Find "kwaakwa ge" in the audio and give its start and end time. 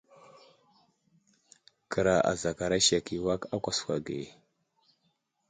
3.63-4.21